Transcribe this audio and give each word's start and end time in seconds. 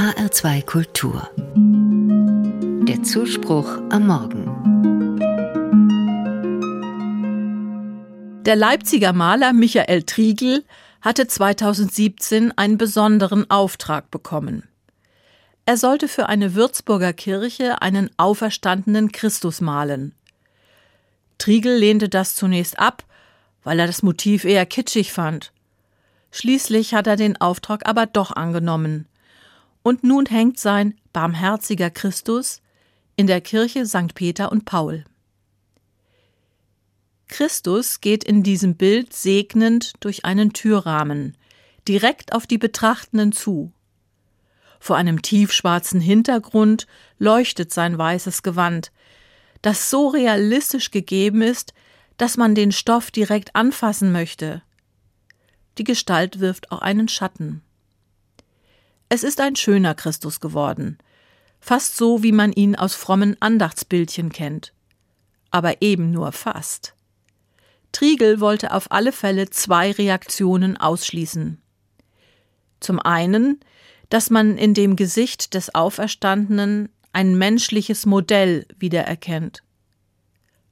HR2 0.00 0.64
Kultur. 0.64 1.28
Der 2.88 3.02
Zuspruch 3.02 3.68
am 3.90 4.06
Morgen. 4.06 4.46
Der 8.46 8.56
Leipziger 8.56 9.12
Maler 9.12 9.52
Michael 9.52 10.04
Triegel 10.04 10.64
hatte 11.02 11.26
2017 11.26 12.56
einen 12.56 12.78
besonderen 12.78 13.50
Auftrag 13.50 14.10
bekommen. 14.10 14.66
Er 15.66 15.76
sollte 15.76 16.08
für 16.08 16.30
eine 16.30 16.54
Würzburger 16.54 17.12
Kirche 17.12 17.82
einen 17.82 18.08
auferstandenen 18.16 19.12
Christus 19.12 19.60
malen. 19.60 20.14
Triegel 21.36 21.76
lehnte 21.76 22.08
das 22.08 22.36
zunächst 22.36 22.78
ab, 22.78 23.04
weil 23.64 23.78
er 23.78 23.86
das 23.86 24.02
Motiv 24.02 24.46
eher 24.46 24.64
kitschig 24.64 25.12
fand. 25.12 25.52
Schließlich 26.30 26.94
hat 26.94 27.06
er 27.06 27.16
den 27.16 27.38
Auftrag 27.38 27.86
aber 27.86 28.06
doch 28.06 28.30
angenommen. 28.30 29.06
Und 29.82 30.04
nun 30.04 30.26
hängt 30.26 30.58
sein 30.58 30.94
barmherziger 31.12 31.90
Christus 31.90 32.60
in 33.16 33.26
der 33.26 33.40
Kirche 33.40 33.86
St. 33.86 34.14
Peter 34.14 34.52
und 34.52 34.64
Paul. 34.64 35.04
Christus 37.28 38.00
geht 38.00 38.24
in 38.24 38.42
diesem 38.42 38.74
Bild 38.74 39.12
segnend 39.12 39.92
durch 40.00 40.24
einen 40.24 40.52
Türrahmen, 40.52 41.36
direkt 41.86 42.32
auf 42.32 42.46
die 42.46 42.58
Betrachtenden 42.58 43.32
zu. 43.32 43.72
Vor 44.80 44.96
einem 44.96 45.22
tiefschwarzen 45.22 46.00
Hintergrund 46.00 46.86
leuchtet 47.18 47.72
sein 47.72 47.98
weißes 47.98 48.42
Gewand, 48.42 48.90
das 49.62 49.90
so 49.90 50.08
realistisch 50.08 50.90
gegeben 50.90 51.42
ist, 51.42 51.74
dass 52.16 52.36
man 52.36 52.54
den 52.54 52.72
Stoff 52.72 53.10
direkt 53.10 53.54
anfassen 53.54 54.10
möchte. 54.12 54.62
Die 55.78 55.84
Gestalt 55.84 56.40
wirft 56.40 56.72
auch 56.72 56.80
einen 56.80 57.08
Schatten. 57.08 57.62
Es 59.12 59.24
ist 59.24 59.40
ein 59.40 59.56
schöner 59.56 59.96
Christus 59.96 60.38
geworden, 60.38 60.96
fast 61.58 61.96
so, 61.96 62.22
wie 62.22 62.30
man 62.30 62.52
ihn 62.52 62.76
aus 62.76 62.94
frommen 62.94 63.36
Andachtsbildchen 63.40 64.30
kennt. 64.30 64.72
Aber 65.50 65.82
eben 65.82 66.12
nur 66.12 66.30
fast. 66.30 66.94
Triegel 67.90 68.38
wollte 68.38 68.72
auf 68.72 68.92
alle 68.92 69.10
Fälle 69.10 69.50
zwei 69.50 69.90
Reaktionen 69.90 70.76
ausschließen. 70.76 71.60
Zum 72.78 73.00
einen, 73.00 73.58
dass 74.10 74.30
man 74.30 74.56
in 74.56 74.74
dem 74.74 74.94
Gesicht 74.94 75.54
des 75.54 75.74
Auferstandenen 75.74 76.88
ein 77.12 77.36
menschliches 77.36 78.06
Modell 78.06 78.64
wiedererkennt. 78.78 79.64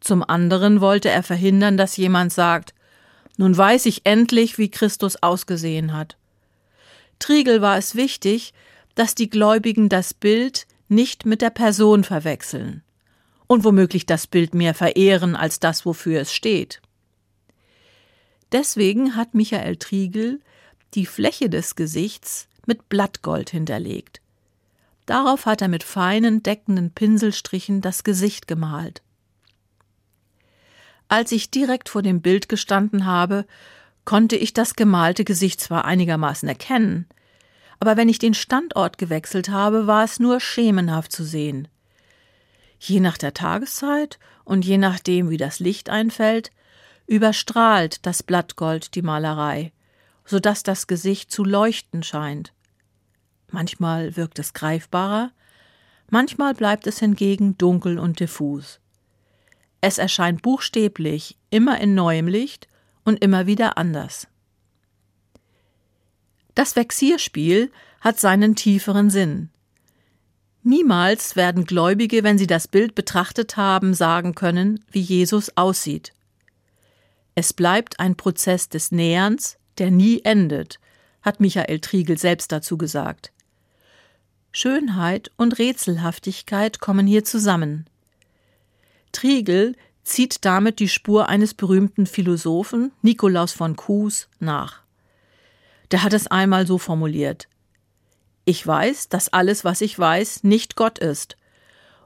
Zum 0.00 0.22
anderen 0.22 0.82
wollte 0.82 1.08
er 1.08 1.22
verhindern, 1.22 1.78
dass 1.78 1.96
jemand 1.96 2.34
sagt, 2.34 2.74
nun 3.38 3.56
weiß 3.56 3.86
ich 3.86 4.04
endlich, 4.04 4.58
wie 4.58 4.70
Christus 4.70 5.22
ausgesehen 5.22 5.94
hat. 5.94 6.18
Triegel 7.18 7.62
war 7.62 7.76
es 7.76 7.94
wichtig, 7.94 8.52
dass 8.94 9.14
die 9.14 9.30
Gläubigen 9.30 9.88
das 9.88 10.14
Bild 10.14 10.66
nicht 10.88 11.26
mit 11.26 11.42
der 11.42 11.50
Person 11.50 12.04
verwechseln 12.04 12.82
und 13.46 13.64
womöglich 13.64 14.06
das 14.06 14.26
Bild 14.26 14.54
mehr 14.54 14.74
verehren 14.74 15.36
als 15.36 15.60
das, 15.60 15.86
wofür 15.86 16.20
es 16.20 16.32
steht. 16.32 16.80
Deswegen 18.52 19.16
hat 19.16 19.34
Michael 19.34 19.76
Triegel 19.76 20.40
die 20.94 21.06
Fläche 21.06 21.50
des 21.50 21.74
Gesichts 21.74 22.48
mit 22.66 22.88
Blattgold 22.88 23.50
hinterlegt. 23.50 24.20
Darauf 25.04 25.46
hat 25.46 25.62
er 25.62 25.68
mit 25.68 25.84
feinen, 25.84 26.42
deckenden 26.42 26.90
Pinselstrichen 26.90 27.80
das 27.80 28.02
Gesicht 28.02 28.48
gemalt. 28.48 29.02
Als 31.08 31.30
ich 31.30 31.50
direkt 31.50 31.88
vor 31.88 32.02
dem 32.02 32.20
Bild 32.20 32.48
gestanden 32.48 33.06
habe, 33.06 33.46
konnte 34.06 34.36
ich 34.36 34.54
das 34.54 34.74
gemalte 34.74 35.24
Gesicht 35.24 35.60
zwar 35.60 35.84
einigermaßen 35.84 36.48
erkennen, 36.48 37.06
aber 37.78 37.98
wenn 37.98 38.08
ich 38.08 38.18
den 38.18 38.32
Standort 38.32 38.96
gewechselt 38.96 39.50
habe, 39.50 39.86
war 39.86 40.04
es 40.04 40.18
nur 40.18 40.40
schemenhaft 40.40 41.12
zu 41.12 41.24
sehen. 41.24 41.68
Je 42.78 43.00
nach 43.00 43.18
der 43.18 43.34
Tageszeit 43.34 44.18
und 44.44 44.64
je 44.64 44.78
nachdem, 44.78 45.28
wie 45.28 45.36
das 45.36 45.60
Licht 45.60 45.90
einfällt, 45.90 46.50
überstrahlt 47.06 48.06
das 48.06 48.22
Blattgold 48.22 48.94
die 48.94 49.02
Malerei, 49.02 49.72
so 50.24 50.40
dass 50.40 50.62
das 50.62 50.86
Gesicht 50.86 51.30
zu 51.30 51.44
leuchten 51.44 52.02
scheint. 52.02 52.54
Manchmal 53.50 54.16
wirkt 54.16 54.38
es 54.38 54.54
greifbarer, 54.54 55.32
manchmal 56.10 56.54
bleibt 56.54 56.86
es 56.86 56.98
hingegen 56.98 57.58
dunkel 57.58 57.98
und 57.98 58.20
diffus. 58.20 58.80
Es 59.80 59.98
erscheint 59.98 60.42
buchstäblich 60.42 61.36
immer 61.50 61.80
in 61.80 61.94
neuem 61.94 62.26
Licht 62.26 62.68
und 63.06 63.24
immer 63.24 63.46
wieder 63.46 63.78
anders. 63.78 64.26
Das 66.54 66.76
Vexierspiel 66.76 67.70
hat 68.00 68.20
seinen 68.20 68.56
tieferen 68.56 69.08
Sinn. 69.08 69.48
Niemals 70.62 71.36
werden 71.36 71.64
Gläubige, 71.64 72.24
wenn 72.24 72.38
sie 72.38 72.48
das 72.48 72.66
Bild 72.66 72.94
betrachtet 72.96 73.56
haben, 73.56 73.94
sagen 73.94 74.34
können, 74.34 74.84
wie 74.90 75.00
Jesus 75.00 75.56
aussieht. 75.56 76.12
Es 77.36 77.52
bleibt 77.52 78.00
ein 78.00 78.16
Prozess 78.16 78.68
des 78.68 78.90
Näherns, 78.90 79.58
der 79.78 79.90
nie 79.90 80.22
endet, 80.24 80.80
hat 81.22 81.38
Michael 81.38 81.80
Triegel 81.80 82.18
selbst 82.18 82.50
dazu 82.50 82.76
gesagt. 82.76 83.30
Schönheit 84.50 85.30
und 85.36 85.58
Rätselhaftigkeit 85.58 86.80
kommen 86.80 87.06
hier 87.06 87.24
zusammen. 87.24 87.86
Triegel 89.12 89.76
zieht 90.06 90.44
damit 90.44 90.78
die 90.78 90.88
Spur 90.88 91.28
eines 91.28 91.52
berühmten 91.52 92.06
Philosophen, 92.06 92.92
Nikolaus 93.02 93.52
von 93.52 93.74
Kues, 93.74 94.28
nach. 94.38 94.82
Der 95.90 96.04
hat 96.04 96.12
es 96.12 96.28
einmal 96.28 96.66
so 96.66 96.78
formuliert. 96.78 97.48
Ich 98.44 98.64
weiß, 98.64 99.08
dass 99.08 99.32
alles, 99.32 99.64
was 99.64 99.80
ich 99.80 99.98
weiß, 99.98 100.44
nicht 100.44 100.76
Gott 100.76 101.00
ist, 101.00 101.36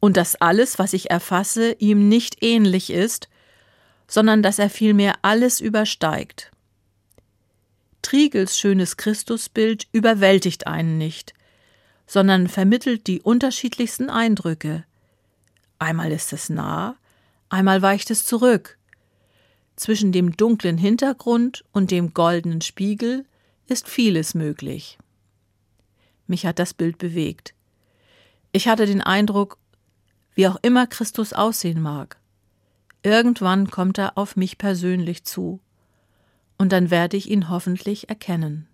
und 0.00 0.16
dass 0.16 0.36
alles, 0.36 0.78
was 0.78 0.94
ich 0.94 1.10
erfasse, 1.10 1.76
ihm 1.78 2.08
nicht 2.08 2.42
ähnlich 2.42 2.90
ist, 2.90 3.28
sondern 4.08 4.42
dass 4.42 4.58
er 4.58 4.70
vielmehr 4.70 5.16
alles 5.22 5.60
übersteigt. 5.60 6.50
Triegels 8.00 8.58
schönes 8.58 8.96
Christusbild 8.96 9.86
überwältigt 9.92 10.66
einen 10.66 10.96
nicht, 10.96 11.34
sondern 12.06 12.48
vermittelt 12.48 13.06
die 13.06 13.20
unterschiedlichsten 13.20 14.10
Eindrücke. 14.10 14.84
Einmal 15.78 16.10
ist 16.10 16.32
es 16.32 16.48
nah, 16.48 16.96
einmal 17.52 17.82
weicht 17.82 18.10
es 18.10 18.24
zurück. 18.24 18.78
Zwischen 19.76 20.12
dem 20.12 20.36
dunklen 20.36 20.78
Hintergrund 20.78 21.64
und 21.72 21.90
dem 21.90 22.14
goldenen 22.14 22.60
Spiegel 22.60 23.26
ist 23.66 23.88
vieles 23.88 24.34
möglich. 24.34 24.98
Mich 26.26 26.46
hat 26.46 26.58
das 26.58 26.74
Bild 26.74 26.98
bewegt. 26.98 27.54
Ich 28.52 28.68
hatte 28.68 28.86
den 28.86 29.00
Eindruck, 29.00 29.58
wie 30.34 30.48
auch 30.48 30.56
immer 30.62 30.86
Christus 30.86 31.32
aussehen 31.32 31.80
mag, 31.80 32.18
irgendwann 33.02 33.70
kommt 33.70 33.98
er 33.98 34.16
auf 34.16 34.36
mich 34.36 34.58
persönlich 34.58 35.24
zu, 35.24 35.60
und 36.58 36.72
dann 36.72 36.90
werde 36.90 37.16
ich 37.16 37.30
ihn 37.30 37.48
hoffentlich 37.48 38.08
erkennen. 38.08 38.68